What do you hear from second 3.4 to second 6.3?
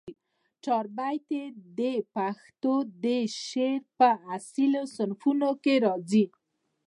شعر په اصیلو صنفونوکښي راځي